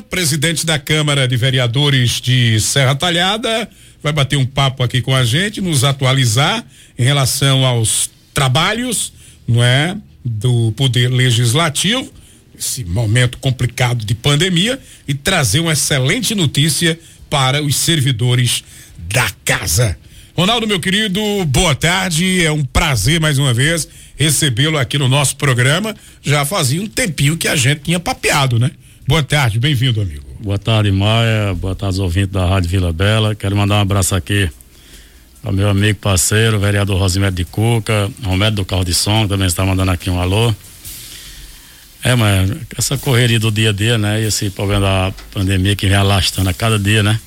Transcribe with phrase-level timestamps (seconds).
[0.00, 3.68] Presidente da Câmara de Vereadores de Serra Talhada,
[4.02, 6.64] vai bater um papo aqui com a gente, nos atualizar
[6.98, 9.12] em relação aos trabalhos,
[9.46, 12.10] não é, do poder legislativo,
[12.58, 16.98] esse momento complicado de pandemia e trazer uma excelente notícia
[17.28, 18.62] para os servidores
[19.08, 19.98] da casa.
[20.34, 22.44] Ronaldo, meu querido, boa tarde.
[22.44, 23.86] É um prazer mais uma vez
[24.16, 25.94] recebê-lo aqui no nosso programa.
[26.22, 28.70] Já fazia um tempinho que a gente tinha papeado, né?
[29.06, 30.22] Boa tarde, bem-vindo, amigo.
[30.38, 31.52] Boa tarde, Maia.
[31.54, 33.34] Boa tarde, aos ouvintes da Rádio Vila Bela.
[33.34, 34.48] Quero mandar um abraço aqui
[35.42, 39.48] ao meu amigo parceiro, vereador Rosimédio de Cuca, Romero do Carro de Som, que também
[39.48, 40.54] está mandando aqui um alô.
[42.04, 44.22] É, mas essa correria do dia a dia, né?
[44.22, 47.18] E esse problema da pandemia que vem alastrando a cada dia, né?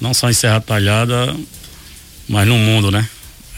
[0.00, 1.34] Não só em Serra Talhada,
[2.28, 3.06] mas no mundo, né?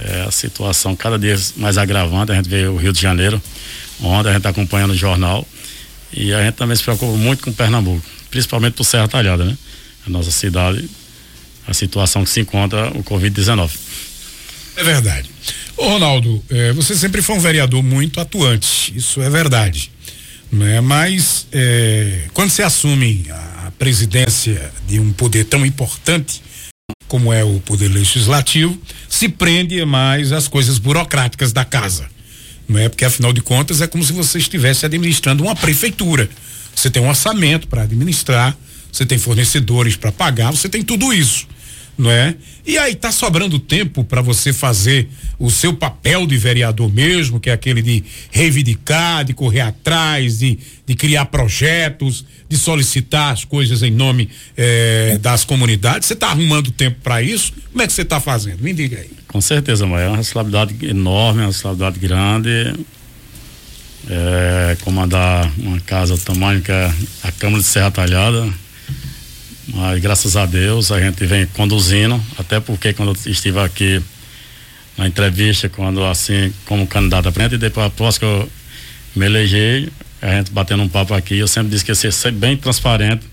[0.00, 2.32] É a situação cada dia mais agravante.
[2.32, 3.40] A gente vê o Rio de Janeiro,
[4.00, 5.46] ontem a gente está acompanhando o jornal.
[6.12, 9.56] E a gente também se preocupa muito com Pernambuco, principalmente por Serra Talhada, né?
[10.06, 10.88] A nossa cidade,
[11.66, 13.70] a situação que se encontra o Covid-19.
[14.76, 15.28] É verdade.
[15.76, 19.90] Ô Ronaldo, é, você sempre foi um vereador muito atuante, isso é verdade.
[20.50, 20.80] Né?
[20.80, 26.42] Mas é, quando você assume a presidência de um poder tão importante
[27.06, 32.08] como é o poder legislativo, se prende mais às coisas burocráticas da casa.
[32.68, 32.88] Não é?
[32.88, 36.28] Porque afinal de contas é como se você estivesse administrando uma prefeitura.
[36.74, 38.56] Você tem um orçamento para administrar,
[38.92, 41.46] você tem fornecedores para pagar, você tem tudo isso
[41.98, 42.36] não é?
[42.64, 47.50] E aí tá sobrando tempo para você fazer o seu papel de vereador mesmo, que
[47.50, 53.82] é aquele de reivindicar, de correr atrás, de, de criar projetos, de solicitar as coisas
[53.82, 56.06] em nome eh, das comunidades.
[56.06, 57.52] Você está arrumando tempo para isso?
[57.72, 58.62] Como é que você está fazendo?
[58.62, 59.10] Me diga aí.
[59.26, 62.74] Com certeza, mas é uma responsabilidade enorme, uma responsabilidade grande.
[64.10, 66.90] É, comandar uma casa do tamanho que é
[67.24, 68.48] a Câmara de Serra Talhada
[69.74, 74.02] mas graças a Deus a gente vem conduzindo, até porque quando eu estive aqui
[74.96, 78.50] na entrevista, quando assim, como candidato a presidente, e depois após que eu
[79.14, 79.88] me elegei,
[80.20, 83.24] a gente batendo um papo aqui, eu sempre disse que ia ser bem transparente,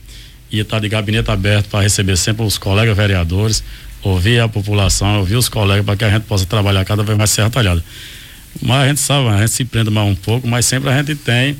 [0.52, 3.64] ia estar de gabinete aberto para receber sempre os colegas vereadores,
[4.04, 7.32] ouvir a população, ouvir os colegas para que a gente possa trabalhar cada vez mais
[7.32, 7.84] certo talhado.
[8.62, 11.16] Mas a gente sabe, a gente se prende mais um pouco, mas sempre a gente
[11.16, 11.58] tem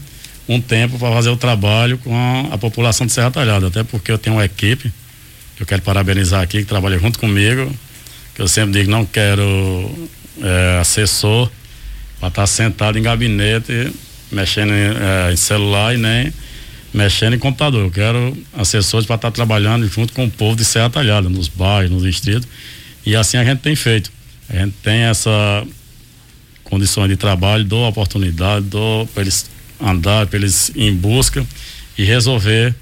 [0.48, 4.18] um tempo para fazer o trabalho com a população de Serra Talhada, até porque eu
[4.18, 4.92] tenho uma equipe,
[5.56, 7.72] que eu quero parabenizar aqui, que trabalha junto comigo,
[8.36, 10.10] que eu sempre digo, não quero
[10.42, 11.50] é, assessor
[12.20, 13.92] para estar tá sentado em gabinete,
[14.32, 16.34] mexendo em, é, em, celular e nem
[16.94, 17.86] mexendo em computador.
[17.86, 21.48] Eu quero assessores para estar tá trabalhando junto com o povo de Serra Talhada, nos
[21.48, 22.48] bairros, nos distritos,
[23.06, 24.12] e assim a gente tem feito.
[24.50, 25.66] A gente tem essa
[26.64, 29.50] condições de trabalho, dou oportunidade, dou para eles
[29.82, 31.46] andar, para eles em busca
[31.98, 32.76] e resolver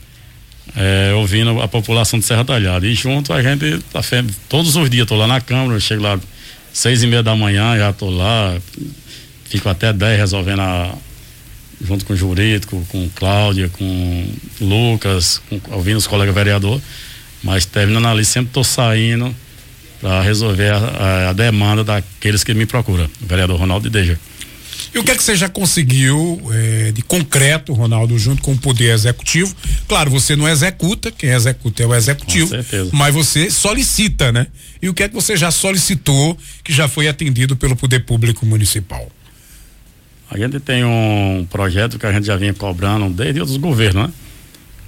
[0.75, 2.85] é, ouvindo a população de Serra Talhada.
[2.85, 4.01] E junto a gente tá
[4.49, 6.19] todos os dias, estou lá na Câmara, chego lá
[6.71, 8.57] seis e meia da manhã, já estou lá,
[9.45, 10.95] fico até dez resolvendo a,
[11.85, 14.27] junto com o jurídico, com Cláudia, com
[14.59, 16.81] Lucas, com, ouvindo os colegas vereadores,
[17.43, 19.35] mas terminando ali sempre estou saindo
[20.01, 24.19] para resolver a, a, a, demanda daqueles que me procuram, o vereador Ronaldo de Deja.
[24.93, 28.57] E o que é que você já conseguiu é, de concreto, Ronaldo, junto com o
[28.57, 29.55] Poder Executivo?
[29.87, 32.53] Claro, você não executa, quem executa é o Executivo,
[32.91, 34.45] mas você solicita, né?
[34.81, 38.45] E o que é que você já solicitou que já foi atendido pelo Poder Público
[38.45, 39.09] Municipal?
[40.29, 44.13] A gente tem um projeto que a gente já vinha cobrando desde outros governos, né?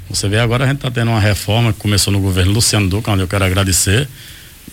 [0.09, 3.09] Você vê agora a gente está tendo uma reforma que começou no governo Luciano Duque,
[3.09, 4.07] onde eu quero agradecer,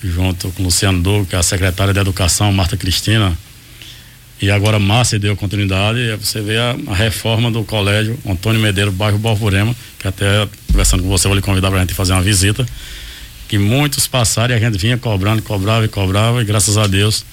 [0.03, 3.37] junto com Luciano Duque, a secretária de Educação, Marta Cristina,
[4.41, 9.19] e agora Márcia deu continuidade, você vê a, a, reforma do colégio Antônio Medeiro, bairro
[9.19, 12.66] Borborema, que até conversando com você, vou lhe convidar para a gente fazer uma visita,
[13.48, 17.25] que muitos passaram e a gente vinha cobrando, cobrava e cobrava, e graças a Deus,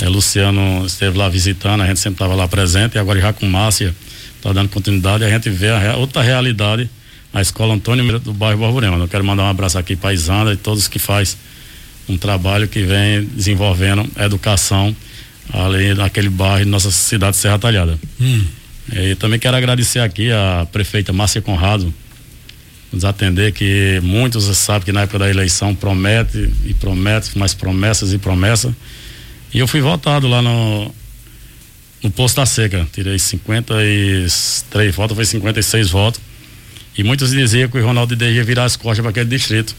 [0.00, 3.46] é, Luciano esteve lá visitando, a gente sempre estava lá presente, e agora já com
[3.46, 3.94] Márcia
[4.36, 6.90] está dando continuidade, a gente vê a, outra realidade
[7.32, 8.96] na escola Antônio Medeiro do bairro Borborema.
[8.98, 11.36] Eu quero mandar um abraço aqui para a Isanda e todos que faz
[12.08, 14.94] um trabalho que vem desenvolvendo educação
[15.52, 17.98] ali naquele bairro, nossa cidade Serra Talhada.
[18.20, 18.44] Hum.
[18.92, 21.92] E também quero agradecer aqui a prefeita Márcia Conrado,
[22.92, 28.12] nos atender, que muitos sabem que na época da eleição promete e promete, mais promessas
[28.12, 28.72] e promessas.
[29.52, 30.94] E eu fui votado lá no,
[32.02, 32.86] no posto da seca.
[32.92, 36.20] Tirei 53 votos, foi 56 votos.
[36.96, 39.74] E muitos diziam que o Ronaldo ia virar as costas para aquele distrito.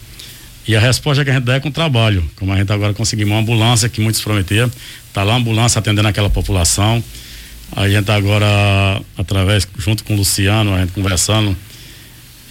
[0.68, 2.24] E a resposta que a gente dá é com trabalho.
[2.36, 4.70] Como a gente agora conseguiu uma ambulância que muitos prometiam,
[5.16, 7.02] tá lá a ambulância atendendo aquela população.
[7.72, 11.56] A gente agora, através, junto com o Luciano, a gente conversando,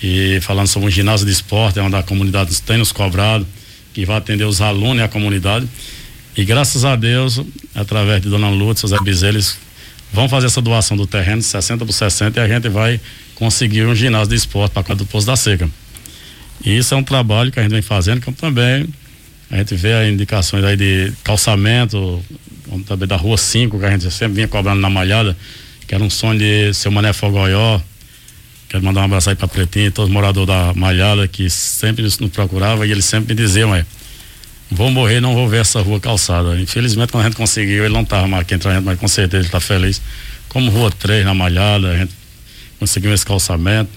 [0.02, 3.46] E falando sobre um ginásio de esporte, é onde a comunidade tem nos cobrado,
[3.92, 5.68] que vai atender os alunos e a comunidade.
[6.36, 7.40] E graças a Deus,
[7.74, 9.56] através de Dona Lúcia, Zé Bezerra, eles
[10.12, 13.00] vão fazer essa doação do terreno, 60 por 60, e a gente vai
[13.34, 15.68] conseguir um ginásio de esporte para cá do Poço da Seca.
[16.64, 18.86] E isso é um trabalho que a gente vem fazendo, como também
[19.54, 22.20] a gente vê indicações aí de calçamento,
[22.86, 25.36] também da Rua 5, que a gente sempre vinha cobrando na malhada,
[25.86, 27.80] que era um sonho de seu Mané Fogoió.
[28.68, 32.16] Quero mandar um abraço aí para Pretinho, todos os moradores da malhada que sempre nos
[32.16, 33.86] procuravam e eles sempre me diziam, mas
[34.68, 36.60] vou morrer, não vou ver essa rua calçada.
[36.60, 39.46] Infelizmente, quando a gente conseguiu, ele não estava mais aqui entre mas com certeza ele
[39.46, 40.02] está feliz.
[40.48, 42.12] Como Rua 3 na malhada, a gente
[42.80, 43.88] conseguiu esse calçamento.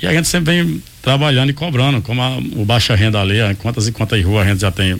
[0.00, 3.88] E a gente sempre vem trabalhando e cobrando, como a, o baixa renda ali, quantas
[3.88, 4.96] e quantas ruas a gente já tem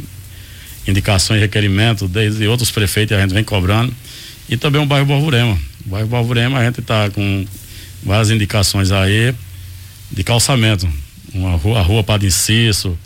[0.86, 3.94] indicações e requerimentos, desde outros prefeitos a gente vem cobrando.
[4.48, 5.58] E também o bairro Borburema.
[5.86, 7.46] O bairro Borburema a gente está com
[8.02, 9.34] várias indicações aí
[10.10, 10.88] de calçamento.
[11.32, 12.98] Uma rua, a rua Padre Inciso,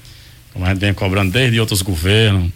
[0.53, 2.51] como a gente vem cobrando desde outros governos.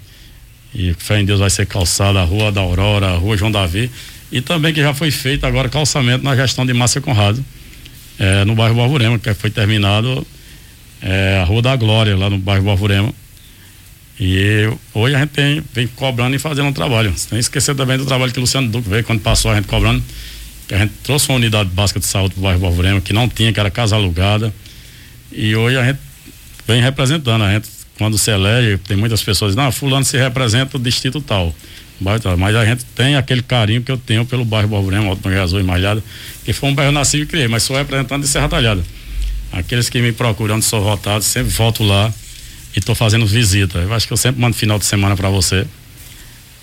[0.75, 3.91] E fé em Deus vai ser calçada a rua da Aurora, a rua João Davi.
[4.31, 7.45] E também que já foi feito agora calçamento na gestão de Márcia Conrado
[8.19, 10.27] é, no bairro Barburema, que foi terminado
[11.01, 13.13] é, a Rua da Glória, lá no bairro Barburema.
[14.21, 17.13] E hoje a gente tem, vem cobrando e fazendo um trabalho.
[17.17, 20.03] Sem esquecer também do trabalho que o Luciano Duque veio quando passou a gente cobrando.
[20.67, 23.29] Que a gente trouxe uma unidade básica de saúde para o bairro Barburema, que não
[23.29, 24.53] tinha, que era casa alugada.
[25.31, 26.01] E hoje a gente
[26.67, 27.45] vem representando.
[27.45, 31.21] A gente, quando se elege, tem muitas pessoas dizem, não, fulano se representa o distrito
[31.21, 31.55] tal
[32.01, 35.61] mas a gente tem aquele carinho que eu tenho pelo bairro Borborema, Alto Mangueira Azul
[35.61, 36.03] e Malhada,
[36.45, 38.83] que foi um bairro nascido e criei, mas sou representante de Serra Talhada.
[39.53, 42.13] Aqueles que me procuram, sou votado, sempre volto lá
[42.75, 43.79] e estou fazendo visita.
[43.79, 45.67] Eu acho que eu sempre mando final de semana para você.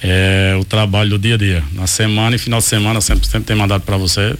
[0.01, 1.63] É, o trabalho do dia a dia.
[1.73, 4.35] Na semana e final de semana sempre, sempre tem mandado para você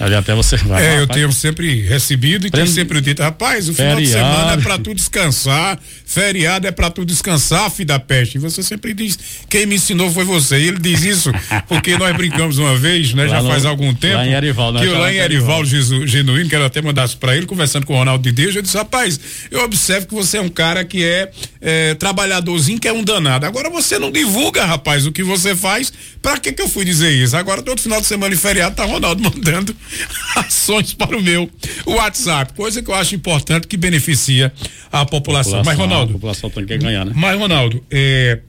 [0.00, 0.84] até você vai.
[0.84, 4.00] É, eu tenho sempre recebido e tenho sempre dito, rapaz, o feriado.
[4.00, 8.36] final de semana é para tu descansar, feriado é para tu descansar, filho da peste.
[8.36, 9.18] E você sempre diz,
[9.48, 10.58] quem me ensinou foi você.
[10.58, 11.30] E ele diz isso
[11.68, 13.24] porque nós brincamos uma vez, né?
[13.24, 14.16] Lá já no, faz algum tempo.
[14.16, 14.80] Lá em Erival, né?
[14.80, 18.22] Que lá em Erival, Genuíno, quero até mandar isso para ele, conversando com o Ronaldo
[18.22, 19.20] de Deus, eu disse, rapaz,
[19.50, 21.30] eu observo que você é um cara que é,
[21.60, 23.44] é trabalhadorzinho, que é um danado.
[23.44, 25.92] Agora você não divulga, rapaz, o que você faz.
[26.22, 27.36] Pra que que eu fui dizer isso?
[27.36, 29.74] Agora todo final de semana de feriado tá Ronaldo mandando
[30.36, 31.50] ações para o meu
[31.86, 34.52] WhatsApp, coisa que eu acho importante que beneficia
[34.92, 35.58] a população.
[35.58, 37.12] população mas Ronaldo, a população tem que ganhar, né?
[37.14, 38.40] Mas Ronaldo, é,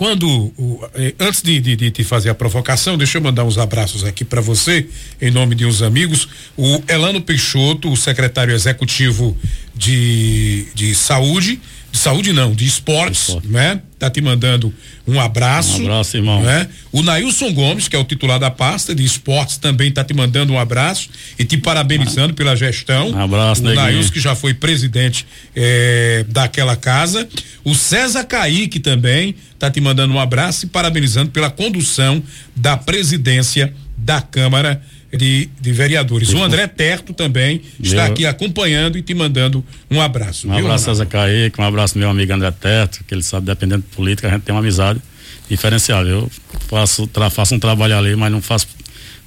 [0.00, 3.58] quando o, é, antes de, de, de, te fazer a provocação, deixa eu mandar uns
[3.58, 4.88] abraços aqui para você,
[5.20, 6.26] em nome de uns amigos.
[6.56, 9.36] O Elano Peixoto, o secretário executivo
[9.74, 11.60] de, de saúde,
[11.90, 13.48] de saúde não, de esportes, Esporte.
[13.48, 13.80] né?
[13.98, 14.72] Tá te mandando
[15.06, 15.82] um abraço.
[15.82, 16.40] Um abraço, irmão.
[16.40, 16.68] Né?
[16.92, 20.52] O Nailson Gomes, que é o titular da pasta de esportes, também tá te mandando
[20.52, 22.36] um abraço e te parabenizando ah.
[22.36, 23.10] pela gestão.
[23.10, 27.28] Um abraço, O Nailson, que já foi presidente eh, daquela casa.
[27.64, 32.22] O César Caíque também tá te mandando um abraço e parabenizando pela condução
[32.56, 34.80] da presidência da Câmara
[35.12, 36.32] de, de vereadores.
[36.32, 40.48] O André Terto também está aqui acompanhando e te mandando um abraço.
[40.48, 43.82] Um viu, abraço, César Caíque, um abraço meu amigo André Terto, que ele sabe, dependendo
[43.82, 45.00] de política, a gente tem uma amizade
[45.48, 46.08] diferenciada.
[46.08, 46.30] Eu
[46.68, 48.68] faço, faço um trabalho ali, mas não faço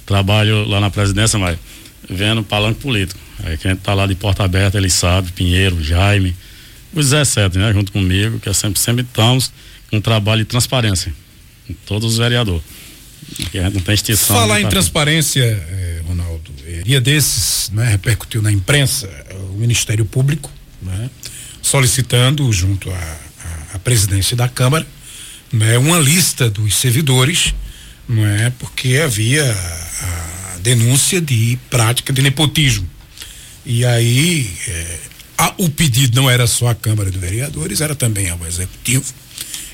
[0.06, 1.58] trabalho lá na presidência, mas
[2.08, 3.20] vendo palanque político.
[3.44, 6.34] Aí quem está lá de porta aberta, ele sabe, Pinheiro, Jaime,
[6.94, 9.52] os 17, né, junto comigo, que é sempre, sempre estamos
[9.90, 11.12] com um trabalho de transparência,
[11.84, 12.62] todos os vereadores.
[13.72, 14.36] Não tem extinção.
[14.36, 20.04] Falar em transparência, eh, Ronaldo, eh, dia desses, né, repercutiu na imprensa eh, o Ministério
[20.04, 20.50] Público,
[20.82, 21.10] né,
[21.62, 23.18] solicitando junto à,
[23.74, 24.86] à, presidência da Câmara,
[25.52, 27.54] né, uma lista dos servidores,
[28.08, 32.88] não é, porque havia a, a denúncia de prática de nepotismo.
[33.64, 34.98] E aí eh,
[35.38, 39.04] a, o pedido não era só a Câmara de Vereadores, era também ao Executivo.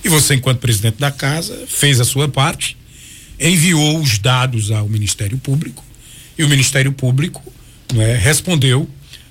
[0.02, 2.76] E você, enquanto presidente da casa, fez a sua parte
[3.40, 5.84] enviou os dados ao Ministério Público
[6.38, 7.42] e o Ministério Público
[7.96, 8.88] é, respondeu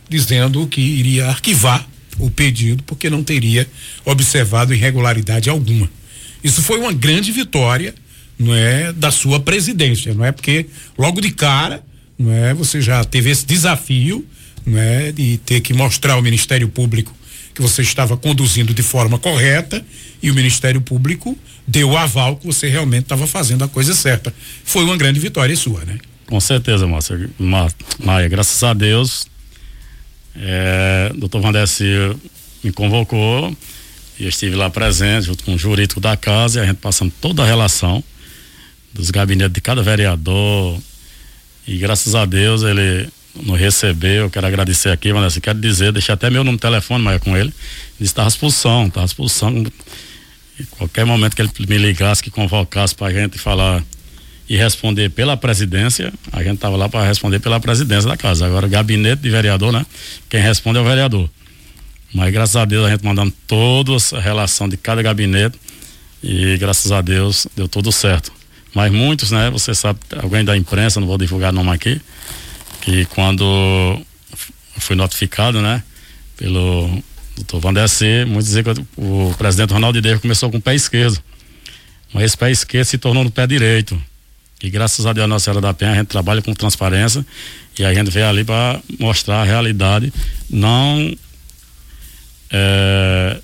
[0.10, 1.88] dizendo que iria arquivar
[2.18, 3.68] o pedido porque não teria
[4.04, 5.90] observado irregularidade alguma.
[6.44, 7.94] Isso foi uma grande vitória,
[8.38, 10.32] não é, da sua presidência, não é?
[10.32, 10.66] Porque
[10.98, 11.84] logo de cara,
[12.18, 14.26] não é, você já teve esse desafio,
[14.66, 17.14] não é, de ter que mostrar ao Ministério Público
[17.60, 19.86] que você estava conduzindo de forma correta
[20.24, 21.38] e o Ministério Público
[21.68, 24.34] deu o aval que você realmente estava fazendo a coisa certa.
[24.64, 25.98] Foi uma grande vitória sua, né?
[26.26, 27.30] Com certeza, Márcia.
[28.00, 29.28] Maia, graças a Deus,
[30.38, 31.84] é, doutor Vandessi
[32.64, 33.54] me convocou
[34.18, 37.12] e eu estive lá presente junto com o jurídico da casa e a gente passando
[37.20, 38.02] toda a relação
[38.94, 40.80] dos gabinetes de cada vereador
[41.68, 46.14] e graças a Deus ele nos recebeu, quero agradecer aqui, mas assim, quero dizer, deixei
[46.14, 47.54] até meu de telefone, mas é com ele,
[48.16, 49.52] à disposição, está à disposição.
[50.60, 53.84] Em qualquer momento que ele me ligasse, que convocasse para a gente falar
[54.50, 58.46] e responder pela presidência, a gente estava lá para responder pela presidência da casa.
[58.46, 59.86] Agora, gabinete de vereador, né?
[60.28, 61.30] Quem responde é o vereador.
[62.14, 65.58] Mas graças a Deus a gente mandando toda a relação de cada gabinete
[66.24, 68.32] e graças a Deus deu tudo certo.
[68.74, 69.50] Mas muitos, né?
[69.52, 72.02] Você sabe, alguém da imprensa, não vou divulgar nome aqui,
[72.82, 74.02] que quando
[74.78, 75.84] fui notificado, né?
[76.38, 77.04] Pelo
[77.36, 81.22] doutor Vandecê, muitos dizem que o presidente Ronaldo Deus começou com o pé esquerdo.
[82.14, 84.02] Mas esse pé esquerdo se tornou no pé direito.
[84.62, 87.26] E graças a Deus, Nossa Senhora da Penha, a gente trabalha com transparência
[87.78, 90.12] e a gente veio ali para mostrar a realidade,
[90.50, 91.16] não
[92.52, 93.40] é,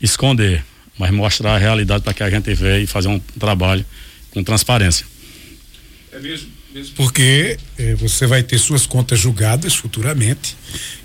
[0.00, 0.64] esconder,
[0.98, 3.86] mas mostrar a realidade para que a gente veja e fazer um trabalho
[4.32, 5.06] com transparência.
[6.12, 6.57] É mesmo?
[6.96, 10.56] Porque é, você vai ter suas contas julgadas futuramente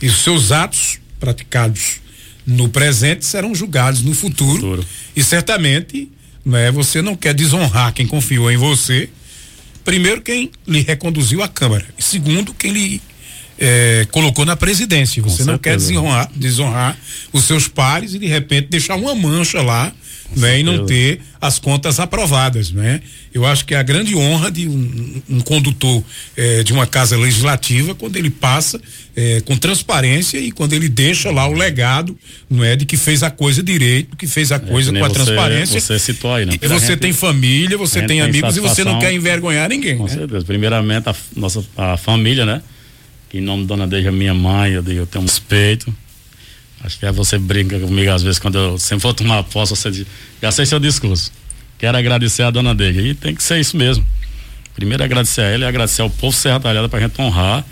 [0.02, 2.02] e os seus atos praticados
[2.46, 4.86] no presente serão julgados no futuro, futuro.
[5.16, 6.10] e certamente
[6.46, 9.10] né, você não quer desonrar quem confiou em você.
[9.84, 11.86] Primeiro quem lhe reconduziu à Câmara.
[11.98, 13.02] E segundo quem lhe
[13.58, 15.22] é, colocou na presidência.
[15.22, 16.98] Você não quer desonrar, desonrar
[17.32, 19.94] os seus pares e de repente deixar uma mancha lá
[20.36, 23.02] né, e não ter as contas aprovadas, né?
[23.34, 26.04] Eu acho que é a grande honra de um, um condutor
[26.38, 28.80] eh, de uma casa legislativa quando ele passa
[29.16, 32.18] eh, com transparência e quando ele deixa lá o legado,
[32.50, 35.08] não é, de que fez a coisa direito, que fez a é, coisa com a
[35.08, 35.80] você, transparência.
[35.80, 36.54] Você citou aí, né?
[36.62, 39.98] E você gente, tem família, você tem amigos e você não quer envergonhar ninguém.
[39.98, 40.10] Com né?
[40.10, 40.46] certeza.
[40.46, 42.62] Primeiramente a nossa a família, né?
[43.34, 45.92] Que em nome da Dona Deja, minha mãe, eu, eu tenho um respeito
[46.84, 49.90] Acho que é você brinca comigo às vezes quando eu sempre vou tomar posse, você
[49.90, 50.06] diz,
[50.40, 51.32] já sei seu discurso.
[51.80, 53.10] Quero agradecer a dona dele.
[53.10, 54.06] E tem que ser isso mesmo.
[54.76, 57.66] Primeiro agradecer a ela e agradecer ao povo Serra Talhada para a gente honrar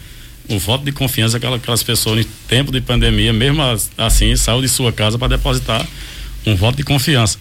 [0.50, 3.62] o voto de confiança aquelas pessoas em tempo de pandemia, mesmo
[4.00, 5.86] assim, saiu de sua casa para depositar
[6.44, 7.38] um voto de confiança.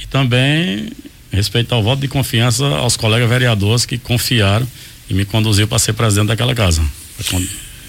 [0.00, 0.92] E também
[1.32, 4.68] respeitar o voto de confiança aos colegas vereadores que confiaram
[5.10, 6.80] e me conduziu para ser presidente daquela casa.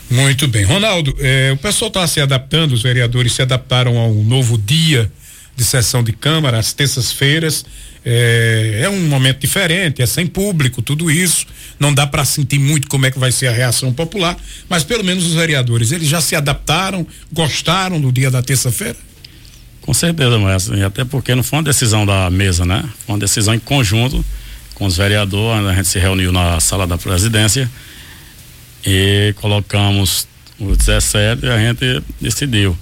[0.09, 0.63] Muito bem.
[0.63, 5.11] Ronaldo, eh, o pessoal está se adaptando, os vereadores se adaptaram ao novo dia
[5.55, 7.65] de sessão de Câmara, às terças-feiras.
[8.05, 11.45] Eh, é um momento diferente, é sem público, tudo isso.
[11.77, 14.37] Não dá para sentir muito como é que vai ser a reação popular,
[14.69, 18.95] mas pelo menos os vereadores, eles já se adaptaram, gostaram do dia da terça-feira?
[19.81, 22.83] Com certeza, mas até porque não foi uma decisão da mesa, né?
[23.05, 24.23] Foi uma decisão em conjunto
[24.73, 27.69] com os vereadores, a gente se reuniu na sala da presidência
[28.85, 30.27] e colocamos
[30.59, 32.77] o 17 e a gente decidiu.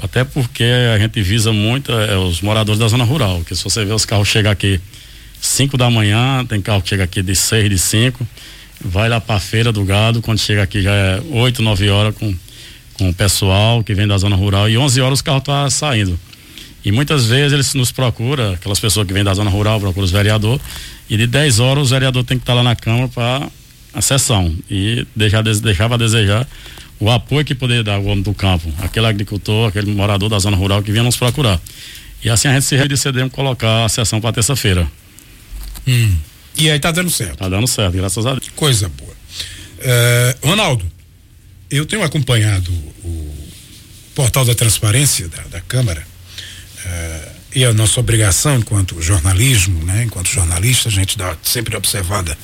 [0.00, 3.84] Até porque a gente visa muito é, os moradores da zona rural, que se você
[3.84, 4.80] vê os carros chegam aqui
[5.40, 8.26] 5 da manhã, tem carro que chega aqui de 6, de 5,
[8.80, 12.14] vai lá para a feira do gado, quando chega aqui já é 8, 9 horas
[12.14, 12.34] com,
[12.94, 15.70] com o pessoal que vem da zona rural e 11 horas os carros estão tá
[15.70, 16.18] saindo.
[16.84, 20.12] E muitas vezes eles nos procuram, aquelas pessoas que vêm da zona rural, procuram os
[20.12, 20.62] vereadores,
[21.10, 23.48] e de 10 horas os vereadores têm que estar tá lá na Câmara para
[23.92, 26.46] a sessão e deixar, deixava a desejar
[27.00, 30.56] o apoio que poderia dar o homem do campo, aquele agricultor, aquele morador da zona
[30.56, 31.60] rural que vinha nos procurar.
[32.22, 34.90] E assim a gente se decidimos colocar a sessão para terça-feira.
[35.86, 36.16] Hum.
[36.56, 37.36] E aí tá dando certo.
[37.36, 38.48] Tá dando certo, graças a Deus.
[38.56, 39.12] Coisa boa.
[39.12, 40.84] Uh, Ronaldo,
[41.70, 42.72] eu tenho acompanhado
[43.04, 43.34] o
[44.14, 46.04] portal da transparência da, da Câmara.
[46.84, 52.36] Uh, e a nossa obrigação enquanto jornalismo, né, enquanto jornalista, a gente dá sempre observada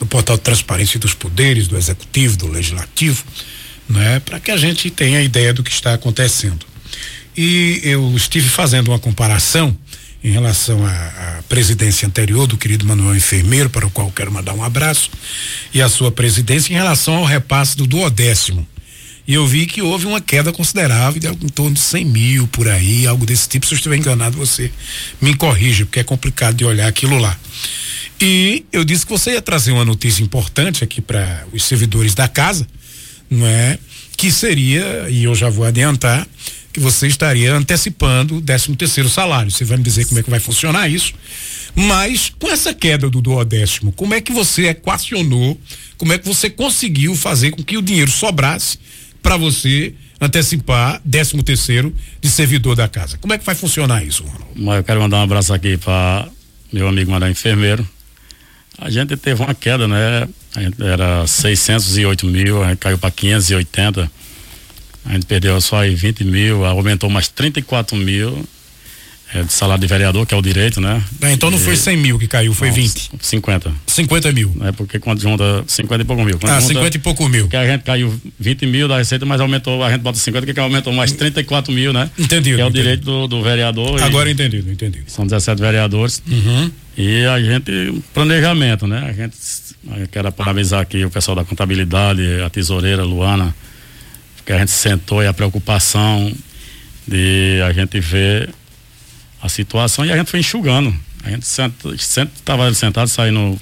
[0.00, 3.22] no portal de transparência dos poderes, do executivo, do legislativo,
[3.88, 6.64] né, para que a gente tenha ideia do que está acontecendo.
[7.36, 9.76] E eu estive fazendo uma comparação
[10.24, 14.54] em relação à, à, presidência anterior do querido Manuel Enfermeiro, para o qual quero mandar
[14.54, 15.10] um abraço,
[15.72, 18.66] e a sua presidência em relação ao repasse do duodécimo
[19.26, 22.68] e eu vi que houve uma queda considerável de em torno de 100 mil por
[22.68, 23.66] aí, algo desse tipo.
[23.66, 24.70] Se eu estiver enganado, você
[25.20, 27.36] me corrija, porque é complicado de olhar aquilo lá.
[28.20, 32.28] E eu disse que você ia trazer uma notícia importante aqui para os servidores da
[32.28, 32.66] casa,
[33.28, 33.78] não é?
[34.16, 36.26] Que seria, e eu já vou adiantar,
[36.72, 39.50] que você estaria antecipando o 13 terceiro salário.
[39.50, 41.14] Você vai me dizer como é que vai funcionar isso.
[41.74, 45.60] Mas com essa queda do duodécimo, como é que você equacionou,
[45.98, 48.78] como é que você conseguiu fazer com que o dinheiro sobrasse
[49.26, 53.18] para você antecipar 13 terceiro de servidor da casa.
[53.18, 54.78] Como é que vai funcionar isso, Ronaldo?
[54.78, 56.28] Eu quero mandar um abraço aqui para
[56.72, 57.86] meu amigo Maranhão Enfermeiro.
[58.78, 60.28] A gente teve uma queda, né?
[60.78, 64.08] Era 608 mil, a gente caiu para 580.
[65.04, 68.46] A gente perdeu só aí 20 mil, aumentou mais 34 mil.
[69.34, 71.02] É, de salário de vereador, que é o direito, né?
[71.20, 73.10] É, então não e, foi 100 mil que caiu, foi não, 20.
[73.20, 73.72] 50.
[73.86, 74.54] 50 mil.
[74.62, 76.38] É porque quando junta 50 e pouco mil.
[76.38, 77.42] Quando ah, junta, 50 e pouco mil.
[77.42, 80.60] Porque a gente caiu 20 mil da receita, mas aumentou, a gente bota 50, que
[80.60, 82.08] aumentou mais 34 mil, né?
[82.16, 82.56] Entendido.
[82.56, 82.72] Que é o entendido.
[82.72, 84.00] direito do, do vereador.
[84.00, 85.04] Agora e, entendido, entendido.
[85.08, 86.22] São 17 vereadores.
[86.28, 86.70] Uhum.
[86.96, 89.06] E a gente, planejamento, né?
[89.08, 89.36] A gente,
[89.98, 93.54] eu quero parabenizar aqui o pessoal da contabilidade, a tesoureira Luana,
[94.36, 96.32] porque a gente sentou e a preocupação
[97.06, 98.48] de a gente ver
[99.46, 100.94] a situação e a gente foi enxugando.
[101.24, 103.58] A gente estava sentado, saindo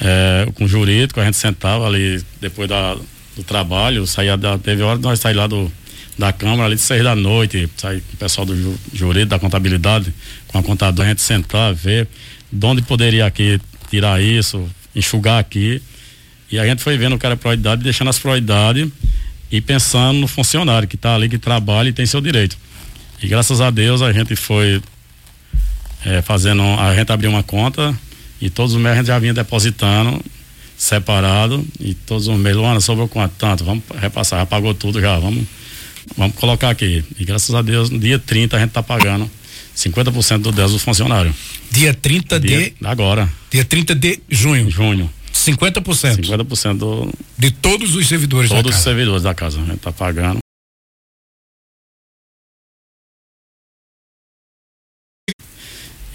[0.00, 2.96] é, com o jurídico, a gente sentava ali depois da,
[3.36, 5.70] do trabalho, saía da, teve hora de nós sair lá do,
[6.18, 10.12] da Câmara ali de da noite, sair com o pessoal do ju, jurídico, da contabilidade,
[10.48, 12.08] com a contadora, a gente sentar, ver
[12.50, 15.80] de onde poderia aqui tirar isso, enxugar aqui.
[16.50, 18.88] E a gente foi vendo o era prioridade, deixando as prioridades
[19.50, 22.56] e pensando no funcionário que está ali, que trabalha e tem seu direito.
[23.22, 24.82] E graças a Deus a gente foi
[26.04, 27.94] é, fazendo, a gente abriu uma conta
[28.40, 30.22] e todos os meses a gente já vinha depositando
[30.76, 33.32] separado e todos os meses, Luana, sobrou quanto?
[33.32, 35.44] Tanto, vamos repassar, já pagou tudo já, vamos,
[36.16, 37.04] vamos colocar aqui.
[37.18, 39.28] E graças a Deus, no dia 30 a gente está pagando
[39.76, 41.34] 50% do 10 do funcionário.
[41.70, 42.74] Dia 30 dia, de.
[42.84, 43.28] Agora.
[43.50, 44.70] Dia 30 de junho.
[44.70, 45.10] Junho.
[45.34, 46.24] 50%.
[46.24, 47.12] 50% do.
[47.36, 48.72] De todos os servidores todos da casa.
[48.72, 49.58] Todos os servidores da casa.
[49.58, 50.38] A gente está pagando.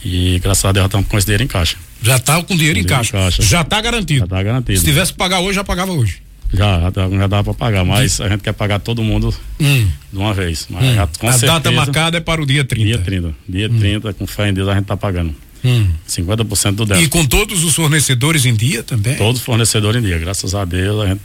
[0.06, 1.78] E graças a Deus já estamos com esse dinheiro em caixa.
[2.02, 3.18] Já está com dinheiro, com em, dinheiro caixa.
[3.18, 3.44] em, caixa.
[3.44, 4.20] Já está garantido.
[4.20, 4.80] Já está garantido.
[4.80, 6.22] Se tivesse que pagar hoje, já pagava hoje.
[6.54, 9.88] Já, já, já dava para pagar, mas a gente quer pagar todo mundo hum.
[10.12, 10.68] de uma vez.
[10.70, 10.96] Mas hum.
[10.96, 12.86] já, a certeza, data marcada é para o dia 30.
[12.86, 13.36] Dia 30.
[13.50, 13.80] Dia hum.
[13.80, 15.34] 30, com fé em Deus, a gente está pagando.
[15.66, 15.88] Hum.
[16.08, 17.06] 50% do débito.
[17.06, 19.16] E com todos os fornecedores em dia também?
[19.16, 21.22] Todos os fornecedores em dia, graças a Deus, a gente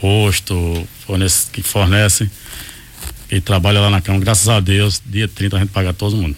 [0.00, 2.30] posto, fornece, que fornece,
[3.28, 6.36] que trabalha lá na cama, graças a Deus, dia 30 a gente paga todo mundo.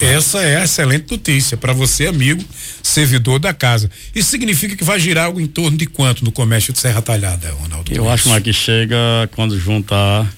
[0.00, 2.42] Essa é a excelente notícia para você, amigo,
[2.82, 3.90] servidor da casa.
[4.14, 7.50] Isso significa que vai girar algo em torno de quanto no comércio de Serra Talhada,
[7.52, 7.92] Ronaldo?
[7.92, 8.96] Eu acho que chega,
[9.34, 10.32] quando juntar,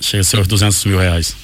[0.00, 1.34] chega a ser os 200 mil reais.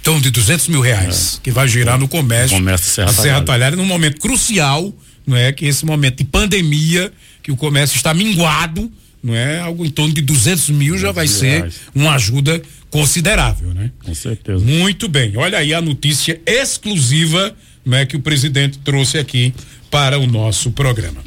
[0.00, 1.40] Então, de 200 mil reais, é.
[1.42, 4.94] que vai girar no comércio, comércio de Serra, de Serra Talhada, num momento crucial,
[5.26, 5.52] não é?
[5.52, 9.58] Que esse momento de pandemia, que o comércio está minguado, não é?
[9.58, 11.74] Algo em torno de 200 mil já vai ser reais.
[11.92, 13.90] uma ajuda considerável, né?
[14.04, 14.64] Com certeza.
[14.64, 15.36] Muito bem.
[15.36, 19.54] Olha aí a notícia exclusiva, né, que o presidente trouxe aqui
[19.90, 21.24] para o nosso programa.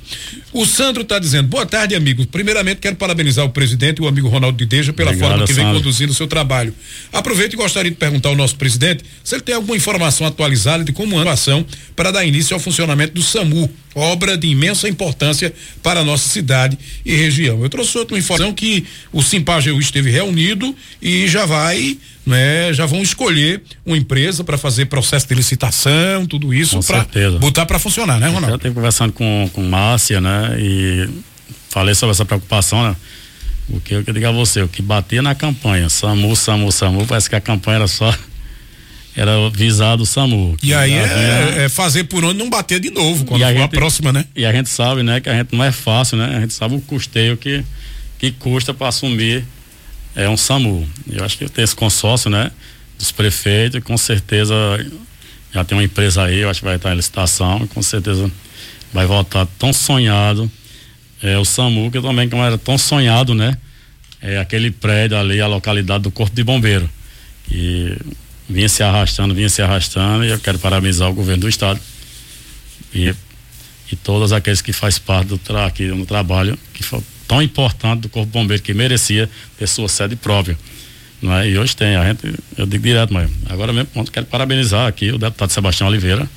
[0.51, 2.25] O Sandro está dizendo, boa tarde, amigos.
[2.25, 5.53] Primeiramente, quero parabenizar o presidente e o amigo Ronaldo de Deja pela Obrigado, forma que
[5.53, 5.79] vem Sandro.
[5.79, 6.73] conduzindo o seu trabalho.
[7.13, 10.91] Aproveito e gostaria de perguntar ao nosso presidente se ele tem alguma informação atualizada de
[10.91, 11.63] como anda a ação
[11.95, 16.77] para dar início ao funcionamento do SAMU, obra de imensa importância para a nossa cidade
[17.05, 17.61] e região.
[17.61, 21.97] Eu trouxe outra informação que o Simpageu esteve reunido e já vai
[22.29, 27.07] né, já vão escolher uma empresa para fazer processo de licitação, tudo isso para
[27.39, 28.48] botar para funcionar, né, Ronaldo?
[28.49, 31.09] Eu tenho conversando com com Márcia, né, e
[31.69, 32.95] falei sobre essa preocupação, né?
[33.69, 37.29] O que eu digo a você, o que batia na campanha, SAMU, SAMU, SAMU, parece
[37.29, 38.13] que a campanha era só
[39.15, 40.57] era visado o SAMU.
[40.63, 43.63] E aí é, é, fazer por onde não bater de novo, quando for a, gente,
[43.63, 44.25] a próxima, né?
[44.35, 46.37] E a gente sabe, né, que a gente não é fácil, né?
[46.37, 47.63] A gente sabe o custeio que
[48.17, 49.45] que custa para assumir
[50.15, 50.87] é um SAMU.
[51.09, 52.51] Eu acho que tem esse consórcio, né?
[52.97, 54.55] Dos prefeitos, com certeza
[55.51, 58.31] já tem uma empresa aí, eu acho que vai estar em licitação, com certeza
[58.93, 60.49] vai voltar tão sonhado.
[61.21, 63.57] É, o SAMU, que também como era tão sonhado, né?
[64.21, 66.89] É aquele prédio ali, a localidade do Corpo de Bombeiro.
[67.51, 67.97] E
[68.49, 71.79] vinha se arrastando, vinha se arrastando, e eu quero parabenizar o governo do estado.
[72.93, 73.13] E,
[73.91, 78.01] e todos aqueles que faz parte do tra aqui no trabalho, que foi tão importante
[78.01, 80.57] do Corpo Bombeiro que merecia ter sua sede própria.
[81.21, 81.49] Não é?
[81.49, 85.17] E hoje tem, a gente, eu digo direto, mas agora mesmo quero parabenizar aqui o
[85.17, 86.27] deputado Sebastião Oliveira,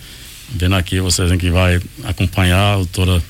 [0.51, 3.23] vendo aqui vocês em que vai acompanhar a doutora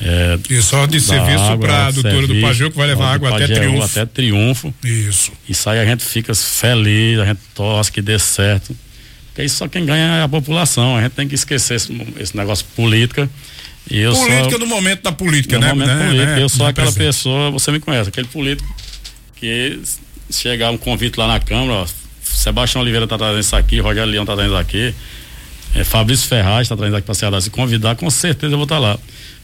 [0.00, 3.46] é, e só de serviço para a doutora do Pajeu que vai levar água até
[3.46, 3.84] triunfo.
[3.84, 4.74] Até triunfo.
[4.82, 5.32] Isso.
[5.48, 8.76] E sai a gente fica feliz, a gente torce que dê certo.
[9.26, 10.96] Porque isso só quem ganha é a população.
[10.96, 13.30] A gente tem que esquecer esse, esse negócio política
[13.90, 15.72] e eu política sou, no momento da política, no né?
[15.72, 16.06] momento né?
[16.06, 16.32] político.
[16.32, 16.42] Né?
[16.42, 17.06] Eu sou aquela presente.
[17.06, 18.74] pessoa, você me conhece, aquele político
[19.36, 19.78] que
[20.30, 21.86] chegar um convite lá na Câmara, ó,
[22.22, 24.94] Sebastião Oliveira está trazendo isso aqui, Rogério Leão está trazendo isso aqui,
[25.74, 27.40] é, Fabrício Ferraz está trazendo aqui para Ceará.
[27.40, 28.98] Se convidar, com certeza eu vou estar tá lá.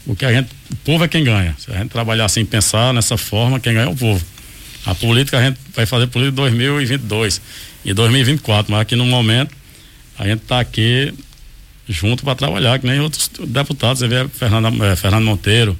[0.05, 1.55] Porque a gente, o povo é quem ganha.
[1.59, 4.23] Se a gente trabalhar assim, pensar nessa forma, quem ganha é o povo.
[4.85, 7.41] A política, a gente vai fazer política em 2022
[7.85, 9.55] e 2024, mas aqui no momento,
[10.17, 11.13] a gente está aqui
[11.87, 15.77] junto para trabalhar, que nem outros deputados, você vê Fernando, é, Fernando Monteiro,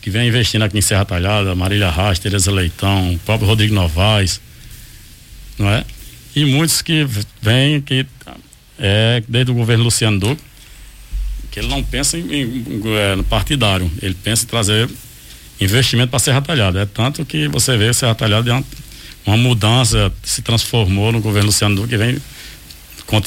[0.00, 4.40] que vem investindo aqui em Serra Talhada, Marília Rasta, Tereza Leitão, o próprio Rodrigo Novaes,
[5.58, 5.84] não é?
[6.34, 7.06] E muitos que
[7.40, 8.06] vêm que
[8.78, 10.42] é desde o governo Luciano Duque,
[11.50, 14.88] que ele não pensa em, em, em é, partidário, ele pensa em trazer
[15.60, 16.82] investimento para Serra Talhada.
[16.82, 18.64] É tanto que você vê Serra Talhada é uma,
[19.24, 22.20] uma mudança, se transformou no governo Luciano Duque, que vem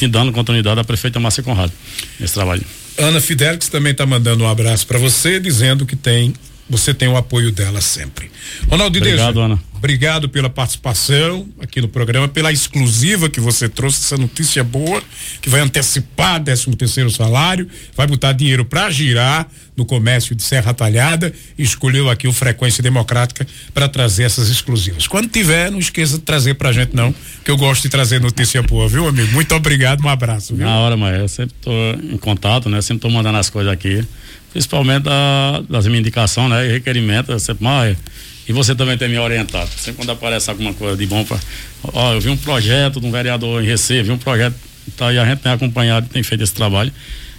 [0.08, 1.72] dando continuidade à prefeita Márcia Conrado
[2.18, 2.64] nesse trabalho.
[2.96, 6.34] Ana Fidelix também está mandando um abraço para você, dizendo que tem
[6.70, 8.30] você tem o apoio dela sempre.
[8.68, 9.60] Ronaldo Obrigado, Ana.
[9.80, 15.02] Obrigado pela participação aqui no programa, pela exclusiva que você trouxe, essa notícia boa,
[15.40, 17.66] que vai antecipar 13 terceiro salário,
[17.96, 22.82] vai botar dinheiro para girar no comércio de Serra Talhada e escolheu aqui o Frequência
[22.82, 25.06] Democrática para trazer essas exclusivas.
[25.06, 28.62] Quando tiver, não esqueça de trazer pra gente não, que eu gosto de trazer notícia
[28.62, 29.32] boa, viu, amigo?
[29.32, 30.54] Muito obrigado, um abraço.
[30.54, 30.66] Viu?
[30.66, 32.82] Na hora, mas eu sempre tô em contato, né?
[32.82, 34.06] Sempre tô mandando as coisas aqui
[34.52, 36.66] principalmente da, das minhas indicações, né?
[36.66, 37.96] E requerimento, sempre mais.
[38.50, 39.70] E você também tem me orientado.
[39.76, 41.38] Sempre quando aparece alguma coisa de bom para.
[41.84, 44.56] Ó, eu vi um projeto de um vereador em Recife, vi um projeto.
[44.96, 46.92] Tá, e a gente tem acompanhado e tem feito esse trabalho.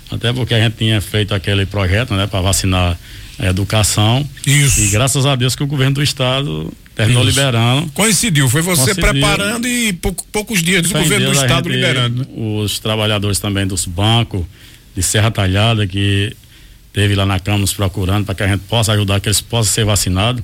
[0.10, 2.98] Até porque a gente tinha feito aquele projeto, né, para vacinar
[3.38, 4.26] a educação.
[4.48, 4.80] Isso.
[4.80, 7.32] E graças a Deus que o governo do estado terminou Isso.
[7.32, 7.92] liberando.
[7.92, 9.12] Coincidiu, foi você Coincidiu.
[9.12, 12.22] preparando e pouco, poucos dias o governo do estado liberando.
[12.22, 12.26] Né?
[12.38, 14.46] Os trabalhadores também dos bancos
[14.96, 16.34] de Serra Talhada que
[16.94, 19.74] teve lá na Câmara nos procurando para que a gente possa ajudar, que eles possam
[19.74, 20.42] ser vacinados.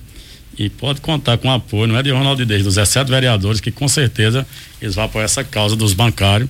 [0.58, 3.72] E pode contar com o apoio, não é de Ronaldo Deus, dos 17 vereadores, que
[3.72, 4.46] com certeza
[4.82, 6.50] eles vão apoiar essa causa dos bancários.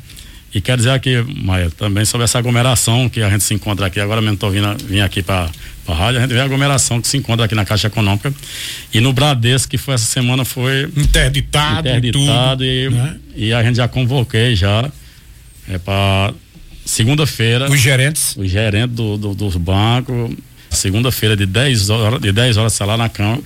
[0.54, 4.00] E quer dizer aqui, Maia, também sobre essa aglomeração que a gente se encontra aqui,
[4.00, 5.50] agora mesmo estou vindo vim aqui para
[5.88, 8.34] a rádio, a gente vê a aglomeração que se encontra aqui na Caixa Econômica.
[8.94, 13.18] E no Bradesco, que foi essa semana, foi interditado, interditado e, tudo, e, né?
[13.36, 14.90] e a gente já convoquei já
[15.70, 16.34] é, para
[16.88, 17.70] Segunda-feira.
[17.70, 18.36] Os gerentes?
[18.38, 20.34] Os gerentes do, do, dos bancos.
[20.70, 23.40] Segunda-feira, de 10 horas, de 10 horas, sei lá na cama,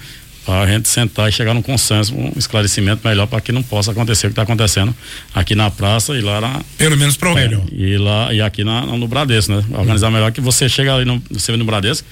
[0.46, 3.92] para a gente sentar e chegar num consenso, um esclarecimento melhor para que não possa
[3.92, 4.96] acontecer o que está acontecendo
[5.34, 6.62] aqui na praça e lá na.
[6.78, 7.50] Pelo menos para o é.
[7.72, 9.64] E lá e aqui na, no Bradesco, né?
[9.72, 10.12] Organizar hum.
[10.12, 12.08] melhor que você chega ali no, você no Bradesco,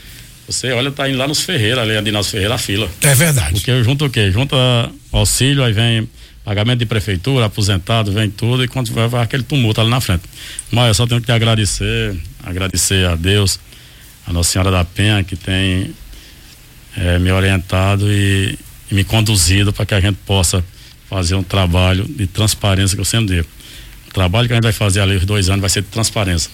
[0.48, 2.90] você olha, tá indo lá nos Ferreira, ali, ali nas Ferreira, a fila.
[3.02, 3.54] É verdade.
[3.54, 4.32] Porque junto o quê?
[4.32, 4.56] Junta
[5.12, 6.08] auxílio, aí vem
[6.44, 10.24] pagamento de prefeitura, aposentado, vem tudo, e quando vai, vai aquele tumulto ali na frente.
[10.72, 13.60] Mas eu só tenho que te agradecer, agradecer a Deus,
[14.26, 15.94] a Nossa Senhora da Penha, que tem
[17.00, 18.58] é, me orientado e,
[18.92, 20.64] e me conduzido para que a gente possa
[21.10, 23.48] fazer um trabalho de transparência que eu sempre digo.
[24.08, 26.52] O trabalho que a gente vai fazer ali os dois anos vai ser de transparência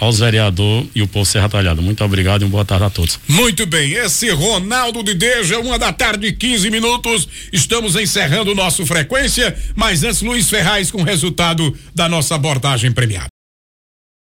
[0.00, 1.82] aos vereadores e o povo Serra Talhada.
[1.82, 3.18] Muito obrigado e uma boa tarde a todos.
[3.26, 7.28] Muito bem, esse Ronaldo de Deja, uma da tarde, 15 minutos.
[7.52, 12.92] Estamos encerrando o nosso frequência, mas antes Luiz Ferraz com o resultado da nossa abordagem
[12.92, 13.37] premiada.